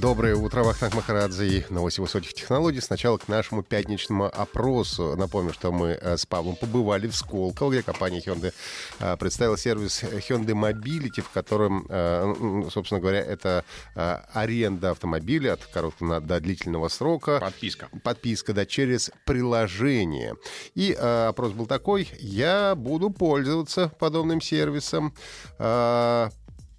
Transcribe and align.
Доброе 0.00 0.36
утро, 0.36 0.62
Вахтанг 0.62 0.94
Махарадзе 0.94 1.48
и 1.48 1.64
новости 1.70 1.98
высоких 1.98 2.32
технологий. 2.32 2.80
Сначала 2.80 3.18
к 3.18 3.26
нашему 3.26 3.64
пятничному 3.64 4.26
опросу. 4.26 5.16
Напомню, 5.16 5.52
что 5.52 5.72
мы 5.72 5.88
э, 5.88 6.16
с 6.16 6.24
Павлом 6.24 6.54
побывали 6.54 7.08
в 7.08 7.16
Сколково, 7.16 7.72
где 7.72 7.82
компания 7.82 8.20
Hyundai 8.20 8.54
э, 9.00 9.16
представила 9.16 9.58
сервис 9.58 10.04
Hyundai 10.04 10.52
Mobility, 10.52 11.20
в 11.20 11.30
котором, 11.30 11.84
э, 11.88 12.68
собственно 12.70 13.00
говоря, 13.00 13.18
это 13.18 13.64
аренда 13.94 14.92
автомобиля 14.92 15.54
от 15.54 15.66
короткого 15.66 16.20
до 16.20 16.38
длительного 16.38 16.86
срока. 16.86 17.40
Подписка. 17.40 17.88
Подписка, 18.04 18.52
да, 18.52 18.66
через 18.66 19.10
приложение. 19.24 20.36
И 20.76 20.92
опрос 20.92 21.52
был 21.52 21.66
такой, 21.66 22.08
я 22.20 22.76
буду 22.76 23.10
пользоваться 23.10 23.90
подобным 23.98 24.40
сервисом 24.40 25.12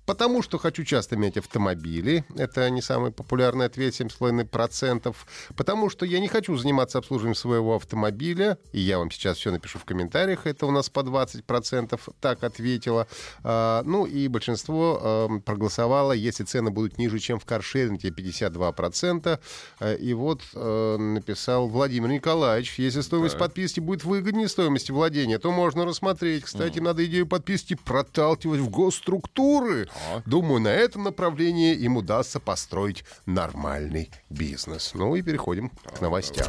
Потому 0.10 0.42
что 0.42 0.58
хочу 0.58 0.84
часто 0.86 1.14
иметь 1.18 1.38
автомобили. 1.38 2.26
Это 2.36 2.68
не 2.72 2.82
самый 2.82 3.12
популярный 3.12 3.68
ответ, 3.68 3.94
7,5%. 3.94 5.16
Потому 5.56 5.92
что 5.92 6.04
я 6.04 6.20
не 6.20 6.28
хочу 6.28 6.58
заниматься 6.58 6.98
обслуживанием 6.98 7.36
своего 7.36 7.76
автомобиля. 7.76 8.58
И 8.72 8.80
я 8.80 8.98
вам 8.98 9.12
сейчас 9.12 9.38
все 9.38 9.52
напишу 9.52 9.78
в 9.78 9.86
комментариях. 9.86 10.48
Это 10.48 10.66
у 10.66 10.72
нас 10.72 10.90
по 10.90 11.02
20% 11.02 12.00
так 12.20 12.44
ответило. 12.44 13.08
А, 13.44 13.84
ну 13.86 14.08
и 14.08 14.28
большинство 14.28 15.00
а, 15.00 15.40
проголосовало, 15.46 16.14
если 16.14 16.44
цены 16.44 16.72
будут 16.72 16.98
ниже, 16.98 17.20
чем 17.20 17.40
в 17.40 17.46
каршеринге, 17.46 18.10
52%. 18.10 19.40
А, 19.80 19.94
и 19.94 20.14
вот 20.14 20.42
а, 20.56 20.98
написал 20.98 21.68
Владимир 21.68 22.10
Николаевич, 22.10 22.80
если 22.80 23.02
стоимость 23.02 23.38
так. 23.38 23.42
подписки 23.42 23.80
будет 23.80 24.04
выгоднее 24.06 24.48
стоимости 24.48 24.92
владения, 24.92 25.38
то 25.38 25.52
можно 25.52 25.86
рассмотреть. 25.86 26.46
Кстати, 26.46 26.80
mm. 26.80 26.82
надо 26.82 27.06
идею 27.06 27.28
подписки 27.28 27.76
проталкивать 27.76 28.60
в 28.60 28.72
госструктуры. 28.72 29.88
Думаю, 30.26 30.62
на 30.62 30.70
этом 30.70 31.04
направлении 31.04 31.76
им 31.76 31.98
удастся 31.98 32.40
построить 32.40 33.04
нормальный 33.26 34.12
бизнес. 34.30 34.92
Ну 34.94 35.16
и 35.16 35.22
переходим 35.22 35.70
к 35.70 36.02
новостям. 36.02 36.48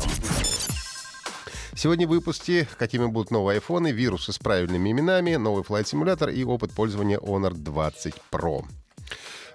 Сегодня 1.75 2.07
в 2.07 2.11
выпуске, 2.11 2.69
какими 2.79 3.07
будут 3.07 3.31
новые 3.31 3.57
айфоны, 3.57 3.93
вирусы 3.93 4.33
с 4.33 4.39
правильными 4.39 4.91
именами, 4.91 5.37
новый 5.37 5.63
флайт-симулятор 5.63 6.29
и 6.29 6.45
опыт 6.45 6.73
пользования 6.73 7.19
Honor 7.19 7.55
20 7.55 8.15
Pro. 8.31 8.65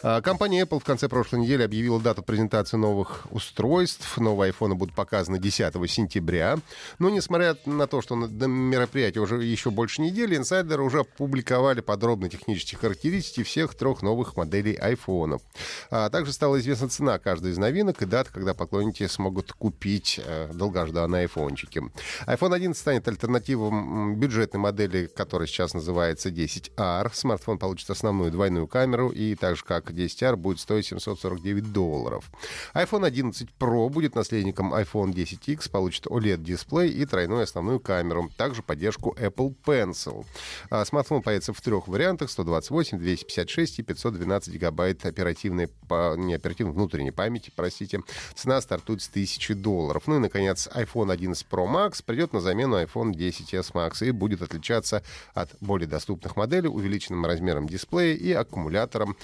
А, 0.08 0.22
компания 0.22 0.62
Apple 0.62 0.80
в 0.80 0.84
конце 0.84 1.10
прошлой 1.10 1.40
недели 1.40 1.64
объявила 1.64 2.00
дату 2.00 2.22
презентации 2.22 2.78
новых 2.78 3.26
устройств. 3.32 4.20
Новые 4.20 4.52
iPhone 4.52 4.76
будут 4.76 4.94
показаны 4.94 5.40
10 5.40 5.74
сентября. 5.90 6.60
Но, 7.00 7.10
несмотря 7.10 7.58
на 7.66 7.88
то, 7.88 8.04
что 8.04 8.16
на 8.16 8.28
мероприятие 8.46 9.24
уже 9.24 9.44
еще 9.44 9.72
больше 9.72 10.04
недели, 10.04 10.38
инсайдеры 10.38 10.84
уже 10.84 11.00
опубликовали 11.00 11.82
подробные 11.82 12.30
технические 12.30 12.78
характеристики 12.78 13.42
всех 13.42 13.74
трех 13.74 14.04
новых 14.04 14.38
моделей 14.38 14.76
iPhone. 14.76 15.42
А 15.90 16.12
также 16.12 16.34
стала 16.34 16.60
известна 16.60 16.88
цена 16.88 17.18
каждой 17.18 17.54
из 17.54 17.58
новинок 17.58 18.00
и 18.04 18.06
дата, 18.06 18.32
когда 18.32 18.54
поклонники 18.54 19.08
смогут 19.08 19.54
купить 19.54 20.22
э, 20.24 20.52
долгожданные 20.54 21.22
айфончики. 21.22 21.82
iPhone 22.28 22.54
11 22.54 22.80
станет 22.80 23.08
альтернативом 23.08 24.16
бюджетной 24.18 24.60
модели, 24.60 25.08
которая 25.08 25.48
сейчас 25.48 25.74
называется 25.74 26.30
10R. 26.30 27.10
Смартфон 27.12 27.58
получит 27.58 27.90
основную 27.90 28.30
двойную 28.30 28.68
камеру 28.68 29.10
и 29.10 29.34
также 29.34 29.64
как 29.64 29.95
10R 29.96 30.36
будет 30.36 30.60
стоить 30.60 30.88
749 30.88 31.72
долларов. 31.72 32.30
iPhone 32.74 33.06
11 33.06 33.50
Pro 33.60 33.90
будет 33.90 34.16
наследником 34.16 34.74
iPhone 34.74 35.14
10X, 35.14 35.70
получит 35.70 36.06
OLED-дисплей 36.08 36.90
и 36.90 37.06
тройную 37.06 37.44
основную 37.44 37.80
камеру, 37.80 38.30
также 38.38 38.62
поддержку 38.62 39.16
Apple 39.20 39.56
Pencil. 39.66 40.26
А 40.70 40.86
смартфон 40.86 41.22
появится 41.22 41.54
в 41.54 41.62
трех 41.62 41.88
вариантах 41.88 42.30
128, 42.30 42.98
256 42.98 43.80
и 43.80 43.84
512 43.84 44.54
гигабайт 44.54 45.06
оперативной, 45.06 45.70
не 46.18 46.34
оперативной, 46.34 46.74
внутренней 46.74 47.12
памяти, 47.12 47.52
простите. 47.56 48.02
Цена 48.34 48.62
стартует 48.62 49.02
с 49.02 49.10
1000 49.10 49.56
долларов. 49.56 50.04
Ну 50.08 50.18
и, 50.18 50.20
наконец, 50.20 50.68
iPhone 50.74 51.12
11 51.12 51.48
Pro 51.50 51.68
Max 51.68 52.04
придет 52.04 52.34
на 52.34 52.42
замену 52.42 52.82
iPhone 52.82 53.12
10s 53.12 53.72
Max 53.74 54.06
и 54.06 54.12
будет 54.12 54.42
отличаться 54.42 55.04
от 55.34 55.52
более 55.62 55.88
доступных 55.88 56.36
моделей 56.36 56.68
увеличенным 56.68 57.26
размером 57.26 57.68
дисплея 57.68 58.16
и 58.16 58.32
аккумулятором 58.32 59.16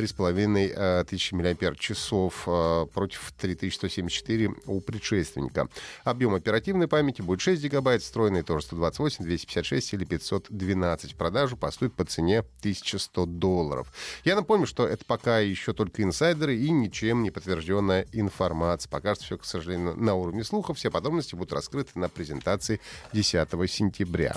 3,5 0.00 0.72
э, 0.74 1.04
тысячи 1.04 1.34
мАч 1.34 1.56
э, 1.60 2.86
против 2.92 3.32
3174 3.38 4.50
у 4.66 4.80
предшественника. 4.80 5.68
Объем 6.04 6.34
оперативной 6.34 6.88
памяти 6.88 7.22
будет 7.22 7.40
6 7.40 7.62
гигабайт, 7.62 8.02
встроенный 8.02 8.42
тоже 8.42 8.64
128, 8.66 9.24
256 9.24 9.94
или 9.94 10.04
512. 10.04 11.12
В 11.12 11.16
продажу 11.16 11.56
поступит 11.56 11.94
по 11.94 12.04
цене 12.04 12.40
1100 12.60 13.26
долларов. 13.26 13.92
Я 14.24 14.36
напомню, 14.36 14.66
что 14.66 14.86
это 14.86 15.04
пока 15.04 15.38
еще 15.38 15.72
только 15.72 16.02
инсайдеры 16.02 16.56
и 16.56 16.70
ничем 16.70 17.22
не 17.22 17.30
подтвержденная 17.30 18.06
информация. 18.12 18.88
Пока 18.88 19.14
что 19.14 19.24
все, 19.24 19.38
к 19.38 19.44
сожалению, 19.44 19.96
на 19.96 20.14
уровне 20.14 20.44
слухов. 20.44 20.78
Все 20.78 20.90
подробности 20.90 21.34
будут 21.34 21.52
раскрыты 21.52 21.98
на 21.98 22.08
презентации 22.08 22.80
10 23.12 23.48
сентября. 23.70 24.34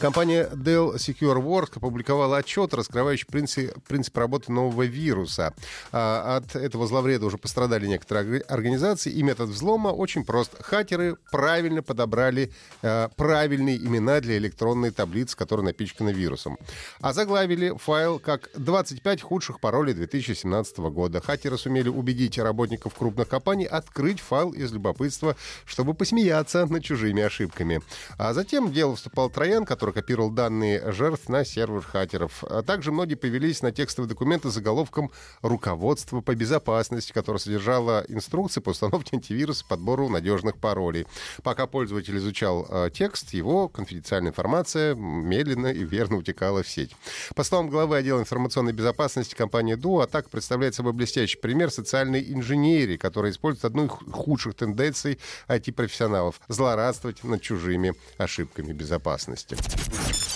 Компания 0.00 0.48
Dell 0.54 0.94
Secure 0.94 1.42
Work 1.44 1.76
опубликовала 1.76 2.38
отчет, 2.38 2.72
раскрывающий 2.72 3.26
принцип, 3.26 3.70
принцип 3.86 4.16
работы 4.16 4.50
нового 4.50 4.84
вируса. 4.84 5.52
А, 5.92 6.38
от 6.38 6.56
этого 6.56 6.86
зловреда 6.86 7.26
уже 7.26 7.36
пострадали 7.36 7.86
некоторые 7.86 8.40
организации, 8.40 9.12
и 9.12 9.22
метод 9.22 9.50
взлома 9.50 9.88
очень 9.88 10.24
прост. 10.24 10.56
Хакеры 10.58 11.16
правильно 11.30 11.82
подобрали 11.82 12.50
а, 12.82 13.10
правильные 13.10 13.76
имена 13.76 14.20
для 14.20 14.38
электронной 14.38 14.90
таблицы, 14.90 15.36
которая 15.36 15.66
напичкана 15.66 16.08
вирусом. 16.08 16.56
А 17.02 17.12
заглавили 17.12 17.74
файл 17.76 18.18
как 18.18 18.48
25 18.54 19.20
худших 19.20 19.60
паролей 19.60 19.92
2017 19.92 20.78
года. 20.78 21.20
Хакеры 21.20 21.58
сумели 21.58 21.90
убедить 21.90 22.38
работников 22.38 22.94
крупных 22.94 23.28
компаний 23.28 23.66
открыть 23.66 24.20
файл 24.20 24.52
из 24.52 24.72
любопытства, 24.72 25.36
чтобы 25.66 25.92
посмеяться 25.92 26.64
над 26.64 26.82
чужими 26.82 27.22
ошибками. 27.22 27.82
А 28.16 28.32
затем 28.32 28.68
в 28.68 28.72
дело 28.72 28.96
вступал 28.96 29.28
Троян, 29.28 29.66
который 29.66 29.89
который 29.90 30.00
копировал 30.00 30.30
данные 30.30 30.92
жертв 30.92 31.28
на 31.28 31.44
сервер 31.44 31.82
хакеров. 31.82 32.44
А 32.44 32.62
также 32.62 32.92
многие 32.92 33.14
повелись 33.14 33.62
на 33.62 33.72
текстовые 33.72 34.08
документы 34.08 34.50
с 34.50 34.54
заголовком 34.54 35.10
«Руководство 35.42 36.20
по 36.20 36.34
безопасности», 36.34 37.12
которое 37.12 37.38
содержало 37.38 38.04
инструкции 38.08 38.60
по 38.60 38.70
установке 38.70 39.16
антивируса 39.16 39.64
и 39.64 39.68
подбору 39.68 40.08
надежных 40.08 40.56
паролей. 40.58 41.06
Пока 41.42 41.66
пользователь 41.66 42.16
изучал 42.18 42.66
э, 42.68 42.90
текст, 42.92 43.34
его 43.34 43.68
конфиденциальная 43.68 44.30
информация 44.30 44.94
медленно 44.94 45.68
и 45.68 45.84
верно 45.84 46.16
утекала 46.16 46.62
в 46.62 46.68
сеть. 46.68 46.94
По 47.34 47.44
словам 47.44 47.68
главы 47.68 47.96
отдела 47.96 48.20
информационной 48.20 48.72
безопасности 48.72 49.34
компании 49.34 49.76
Duo, 49.76 50.02
атака 50.02 50.28
представляет 50.28 50.74
собой 50.74 50.92
блестящий 50.92 51.38
пример 51.38 51.70
социальной 51.70 52.32
инженерии, 52.32 52.96
которая 52.96 53.32
использует 53.32 53.64
одну 53.64 53.86
из 53.86 53.90
худших 54.12 54.54
тенденций 54.54 55.18
IT-профессионалов— 55.48 56.40
злорадствовать 56.48 57.24
над 57.24 57.42
чужими 57.42 57.94
ошибками 58.18 58.72
безопасности. 58.72 59.56
Thank 59.80 60.24
you. 60.24 60.29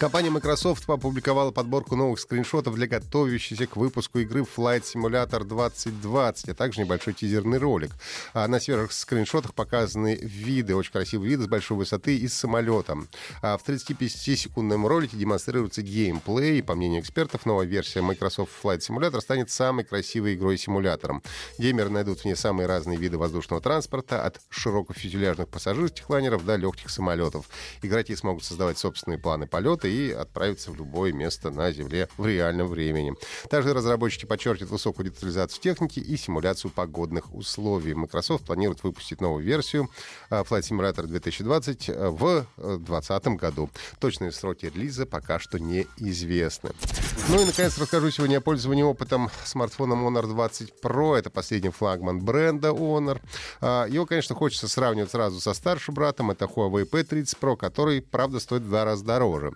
Компания 0.00 0.30
Microsoft 0.30 0.88
опубликовала 0.88 1.50
подборку 1.50 1.94
новых 1.94 2.20
скриншотов 2.20 2.74
для 2.74 2.86
готовящейся 2.86 3.66
к 3.66 3.76
выпуску 3.76 4.20
игры 4.20 4.40
Flight 4.40 4.84
Simulator 4.84 5.44
2020, 5.44 6.48
а 6.48 6.54
также 6.54 6.80
небольшой 6.80 7.12
тизерный 7.12 7.58
ролик. 7.58 7.90
А 8.32 8.48
на 8.48 8.60
свежих 8.60 8.92
скриншотах 8.92 9.52
показаны 9.52 10.16
виды, 10.22 10.74
очень 10.74 10.92
красивые 10.92 11.32
виды 11.32 11.42
с 11.42 11.48
большой 11.48 11.76
высоты 11.76 12.16
из 12.16 12.32
самолета. 12.32 12.96
А 13.42 13.58
в 13.58 13.68
35-секундном 13.68 14.86
ролике 14.86 15.18
демонстрируется 15.18 15.82
геймплей. 15.82 16.60
И, 16.60 16.62
по 16.62 16.74
мнению 16.74 17.02
экспертов, 17.02 17.44
новая 17.44 17.66
версия 17.66 18.00
Microsoft 18.00 18.52
Flight 18.62 18.78
Simulator 18.78 19.20
станет 19.20 19.50
самой 19.50 19.84
красивой 19.84 20.34
игрой-симулятором. 20.34 21.22
Геймеры 21.58 21.90
найдут 21.90 22.20
в 22.20 22.24
ней 22.24 22.36
самые 22.36 22.66
разные 22.66 22.96
виды 22.96 23.18
воздушного 23.18 23.60
транспорта, 23.60 24.24
от 24.24 24.40
широкофюзеляжных 24.48 25.48
пассажирских 25.48 26.08
лайнеров 26.08 26.46
до 26.46 26.56
легких 26.56 26.88
самолетов. 26.88 27.50
Игроки 27.82 28.16
смогут 28.16 28.44
создавать 28.44 28.78
собственные 28.78 29.18
планы 29.18 29.46
полета 29.46 29.89
и 29.90 30.10
отправиться 30.12 30.70
в 30.70 30.76
любое 30.76 31.12
место 31.12 31.50
на 31.50 31.72
Земле 31.72 32.08
в 32.16 32.26
реальном 32.26 32.68
времени. 32.68 33.14
Также 33.48 33.74
разработчики 33.74 34.26
подчеркивают 34.26 34.70
высокую 34.70 35.10
детализацию 35.10 35.60
техники 35.62 36.00
и 36.00 36.16
симуляцию 36.16 36.70
погодных 36.70 37.34
условий. 37.34 37.94
Microsoft 37.94 38.44
планирует 38.44 38.82
выпустить 38.82 39.20
новую 39.20 39.44
версию 39.44 39.90
э, 40.30 40.42
Flight 40.42 40.62
Simulator 40.62 41.06
2020 41.06 41.88
э, 41.88 42.08
в 42.08 42.46
2020 42.56 43.26
году. 43.28 43.70
Точные 43.98 44.32
сроки 44.32 44.66
релиза 44.66 45.06
пока 45.06 45.38
что 45.38 45.58
неизвестны. 45.58 46.70
Ну 47.28 47.40
и, 47.40 47.44
наконец, 47.44 47.78
расскажу 47.78 48.10
сегодня 48.10 48.38
о 48.38 48.40
пользовании 48.40 48.82
опытом 48.82 49.30
смартфоном 49.44 50.06
Honor 50.06 50.26
20 50.26 50.74
Pro. 50.82 51.16
Это 51.16 51.30
последний 51.30 51.70
флагман 51.70 52.20
бренда 52.20 52.68
Honor. 52.68 53.20
Его, 53.88 54.06
конечно, 54.06 54.34
хочется 54.34 54.68
сравнивать 54.68 55.10
сразу 55.10 55.40
со 55.40 55.54
старшим 55.54 55.94
братом. 55.94 56.30
Это 56.30 56.46
Huawei 56.46 56.88
P30 56.88 57.36
Pro, 57.40 57.56
который, 57.56 58.02
правда, 58.02 58.40
стоит 58.40 58.62
в 58.62 58.68
два 58.68 58.84
раза 58.84 59.04
дороже. 59.04 59.52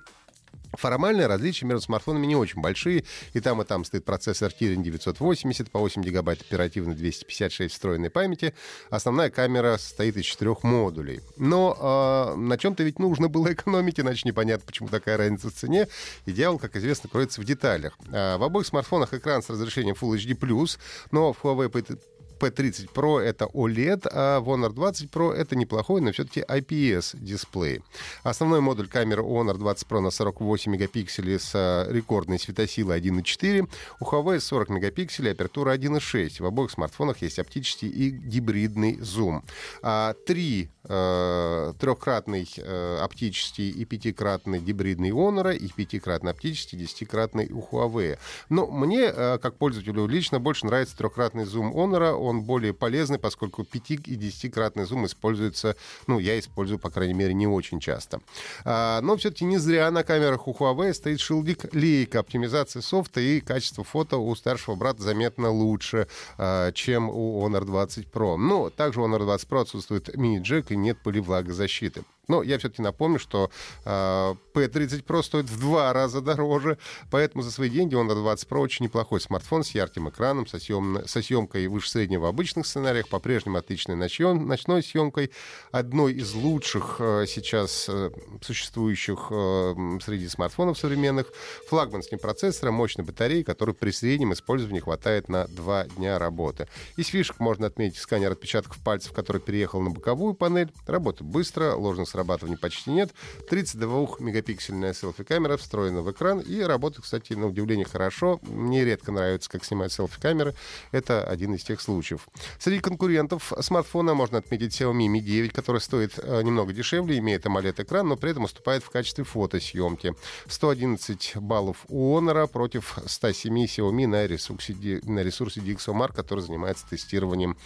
Формальные 0.76 1.26
различия 1.26 1.66
между 1.66 1.82
смартфонами 1.82 2.26
не 2.26 2.36
очень 2.36 2.60
большие. 2.60 3.04
И 3.32 3.40
там, 3.40 3.60
и 3.62 3.64
там 3.64 3.84
стоит 3.84 4.04
процессор 4.04 4.52
Kirin 4.58 4.82
980 4.82 5.70
по 5.70 5.78
8 5.78 6.02
гигабайт 6.02 6.40
оперативной 6.40 6.94
256 6.94 7.72
встроенной 7.72 8.10
памяти. 8.10 8.54
Основная 8.90 9.30
камера 9.30 9.76
состоит 9.76 10.16
из 10.16 10.24
четырех 10.24 10.62
модулей. 10.62 11.20
Но 11.36 12.34
э, 12.34 12.36
на 12.36 12.58
чем-то 12.58 12.82
ведь 12.82 12.98
нужно 12.98 13.28
было 13.28 13.52
экономить, 13.52 14.00
иначе 14.00 14.28
непонятно, 14.28 14.66
почему 14.66 14.88
такая 14.88 15.16
разница 15.16 15.50
в 15.50 15.54
цене. 15.54 15.88
И 16.26 16.32
дьявол, 16.32 16.58
как 16.58 16.76
известно, 16.76 17.08
кроется 17.08 17.40
в 17.40 17.44
деталях. 17.44 17.96
Э, 18.12 18.36
в 18.36 18.42
обоих 18.42 18.66
смартфонах 18.66 19.14
экран 19.14 19.42
с 19.42 19.50
разрешением 19.50 19.96
Full 20.00 20.16
HD+, 20.16 20.78
но 21.10 21.32
в 21.32 21.42
Huawei 21.42 21.98
P30 22.44 22.92
Pro 22.92 23.18
это 23.18 23.46
OLED, 23.46 24.08
а 24.12 24.40
Honor 24.40 24.72
20 24.72 25.10
Pro 25.10 25.32
это 25.32 25.56
неплохой, 25.56 26.00
но 26.00 26.12
все-таки 26.12 26.40
IPS 26.40 27.16
дисплей. 27.18 27.82
Основной 28.22 28.60
модуль 28.60 28.88
камеры 28.88 29.22
Honor 29.22 29.56
20 29.56 29.86
Pro 29.88 30.00
на 30.00 30.10
48 30.10 30.72
мегапикселей 30.72 31.38
с 31.38 31.52
а, 31.54 31.90
рекордной 31.90 32.38
светосилой 32.38 33.00
1.4. 33.00 33.68
У 34.00 34.04
Huawei 34.04 34.40
40 34.40 34.68
мегапикселей, 34.70 35.32
апертура 35.32 35.76
1.6. 35.76 36.42
В 36.42 36.46
обоих 36.46 36.70
смартфонах 36.70 37.22
есть 37.22 37.38
оптический 37.38 37.88
и 37.88 38.10
гибридный 38.10 38.98
зум. 39.00 39.44
А, 39.82 40.14
три 40.26 40.70
э, 40.84 41.72
трехкратный 41.78 42.48
э, 42.56 42.98
оптический 43.00 43.70
и 43.70 43.84
пятикратный 43.84 44.60
гибридный 44.60 45.10
Honor 45.10 45.56
и 45.56 45.68
пятикратный 45.68 46.32
оптический, 46.32 46.78
десятикратный 46.78 47.50
у 47.50 47.60
Huawei. 47.60 48.18
Но 48.48 48.66
мне, 48.66 49.04
э, 49.04 49.38
как 49.38 49.56
пользователю 49.56 50.06
лично, 50.06 50.40
больше 50.40 50.66
нравится 50.66 50.96
трехкратный 50.96 51.44
зум 51.44 51.72
Honor 51.74 52.12
он 52.12 52.33
более 52.42 52.74
полезный, 52.74 53.18
поскольку 53.18 53.64
5 53.64 53.90
и 53.90 54.16
10-кратный 54.16 54.84
зум 54.84 55.06
используется, 55.06 55.76
ну, 56.06 56.18
я 56.18 56.38
использую, 56.38 56.78
по 56.78 56.90
крайней 56.90 57.14
мере, 57.14 57.34
не 57.34 57.46
очень 57.46 57.80
часто. 57.80 58.20
А, 58.64 59.00
но 59.00 59.16
все-таки 59.16 59.44
не 59.44 59.58
зря 59.58 59.90
на 59.90 60.04
камерах 60.04 60.48
у 60.48 60.52
Huawei 60.52 60.92
стоит 60.92 61.20
шилдик 61.20 61.72
лейка. 61.74 62.20
Оптимизация 62.20 62.82
софта 62.82 63.20
и 63.20 63.40
качество 63.40 63.84
фото 63.84 64.18
у 64.18 64.34
старшего 64.34 64.74
брата 64.74 65.02
заметно 65.02 65.50
лучше, 65.50 66.08
а, 66.38 66.72
чем 66.72 67.08
у 67.08 67.46
Honor 67.46 67.64
20 67.64 68.08
Pro. 68.08 68.36
Но 68.36 68.70
также 68.70 69.00
у 69.00 69.06
Honor 69.06 69.20
20 69.20 69.48
Pro 69.48 69.62
отсутствует 69.62 70.16
мини-джек 70.16 70.70
и 70.70 70.76
нет 70.76 70.98
пыли-влагозащиты. 71.02 72.04
Но 72.28 72.42
я 72.42 72.58
все-таки 72.58 72.82
напомню, 72.82 73.18
что 73.18 73.50
э, 73.84 74.34
P30 74.54 75.04
Pro 75.04 75.22
стоит 75.22 75.46
в 75.46 75.60
два 75.60 75.92
раза 75.92 76.20
дороже, 76.20 76.78
поэтому 77.10 77.42
за 77.42 77.50
свои 77.50 77.68
деньги 77.68 77.94
он 77.94 78.06
на 78.06 78.14
20 78.14 78.48
Pro 78.48 78.60
очень 78.60 78.84
неплохой 78.84 79.20
смартфон 79.20 79.64
с 79.64 79.70
ярким 79.70 80.08
экраном, 80.08 80.46
со, 80.46 80.58
съем... 80.58 81.00
со 81.06 81.22
съемкой 81.22 81.66
выше 81.66 81.90
среднего 81.90 82.22
в 82.22 82.26
обычных 82.26 82.66
сценариях, 82.66 83.08
по-прежнему 83.08 83.58
отличной 83.58 83.96
ночен... 83.96 84.46
ночной 84.46 84.82
съемкой, 84.82 85.30
одной 85.72 86.14
из 86.14 86.34
лучших 86.34 86.96
э, 86.98 87.24
сейчас 87.26 87.86
э, 87.88 88.10
существующих 88.40 89.28
э, 89.30 89.98
среди 90.04 90.28
смартфонов 90.28 90.78
современных, 90.78 91.32
флагманским 91.68 92.18
процессором, 92.18 92.74
мощной 92.74 93.04
батареей, 93.04 93.44
который 93.44 93.74
при 93.74 93.90
среднем 93.90 94.32
использовании 94.32 94.80
хватает 94.80 95.28
на 95.28 95.46
два 95.48 95.84
дня 95.84 96.18
работы. 96.18 96.68
Из 96.96 97.08
фишек 97.08 97.40
можно 97.40 97.66
отметить 97.66 97.98
сканер 97.98 98.32
отпечатков 98.32 98.78
пальцев, 98.78 99.12
который 99.12 99.40
переехал 99.40 99.80
на 99.80 99.90
боковую 99.90 100.34
панель, 100.34 100.72
работает 100.86 101.30
быстро, 101.30 101.74
ложных 101.74 102.08
срабатывания 102.14 102.56
почти 102.56 102.90
нет. 102.90 103.12
32-мегапиксельная 103.50 104.94
селфи-камера 104.94 105.56
встроена 105.56 106.02
в 106.02 106.10
экран 106.12 106.38
и 106.40 106.60
работает, 106.60 107.02
кстати, 107.02 107.32
на 107.32 107.48
удивление 107.48 107.84
хорошо. 107.84 108.38
Мне 108.42 108.84
редко 108.84 109.10
нравится, 109.10 109.50
как 109.50 109.64
снимают 109.64 109.92
селфи-камеры. 109.92 110.54
Это 110.92 111.24
один 111.24 111.54
из 111.54 111.64
тех 111.64 111.80
случаев. 111.80 112.28
Среди 112.58 112.80
конкурентов 112.80 113.52
смартфона 113.60 114.14
можно 114.14 114.38
отметить 114.38 114.80
Xiaomi 114.80 115.08
Mi 115.08 115.18
9, 115.18 115.52
который 115.52 115.80
стоит 115.80 116.12
э, 116.18 116.42
немного 116.42 116.72
дешевле, 116.72 117.18
имеет 117.18 117.46
AMOLED-экран, 117.46 118.06
но 118.06 118.16
при 118.16 118.30
этом 118.30 118.44
уступает 118.44 118.84
в 118.84 118.90
качестве 118.90 119.24
фотосъемки. 119.24 120.14
111 120.46 121.36
баллов 121.38 121.84
у 121.88 122.16
Honor 122.16 122.46
против 122.46 122.98
107 123.04 123.64
Xiaomi 123.64 124.06
на 124.06 124.26
ресурсе, 124.26 124.74
на 125.02 125.20
ресурсе 125.20 125.60
DxOMark, 125.60 126.14
который 126.14 126.40
занимается 126.40 126.86
тестированием 126.88 127.56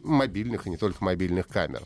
мобильных 0.00 0.66
и 0.66 0.70
не 0.70 0.76
только 0.76 1.02
мобильных 1.02 1.48
камер. 1.48 1.82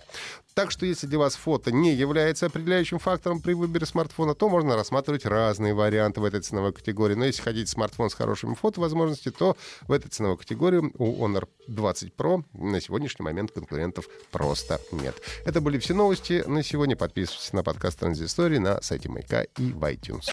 Так 0.59 0.73
что 0.73 0.87
если 0.87 1.07
для 1.07 1.21
вас 1.21 1.37
фото 1.37 1.71
не 1.71 1.95
является 1.95 2.47
определяющим 2.47 2.99
фактором 2.99 3.41
при 3.41 3.53
выборе 3.53 3.87
смартфона, 3.87 4.35
то 4.35 4.49
можно 4.49 4.75
рассматривать 4.75 5.25
разные 5.25 5.73
варианты 5.73 6.21
в 6.21 6.25
этой 6.25 6.41
ценовой 6.41 6.73
категории. 6.73 7.15
Но 7.15 7.27
если 7.27 7.43
хотите 7.43 7.71
смартфон 7.71 8.11
с 8.11 8.15
хорошими 8.15 8.57
фотовозможностями, 8.57 9.35
то 9.39 9.57
в 9.87 9.93
этой 9.93 10.09
ценовой 10.09 10.37
категории 10.37 10.83
у 10.99 11.25
Honor 11.25 11.47
20 11.69 12.13
Pro 12.17 12.43
на 12.55 12.81
сегодняшний 12.81 13.23
момент 13.23 13.53
конкурентов 13.53 14.09
просто 14.33 14.81
нет. 14.91 15.15
Это 15.45 15.61
были 15.61 15.79
все 15.79 15.95
новости 15.95 16.43
на 16.45 16.65
сегодня. 16.65 16.97
Подписывайтесь 16.97 17.53
на 17.53 17.63
подкаст 17.63 18.01
Транзистории 18.01 18.59
на 18.59 18.83
сайте 18.83 19.09
Майка 19.09 19.43
и 19.43 19.73
в 19.73 19.85
iTunes. 19.85 20.33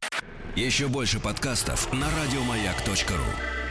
Еще 0.56 0.88
больше 0.88 1.20
подкастов 1.20 1.94
на 1.94 2.08
радиомаяк.ру 2.10 3.65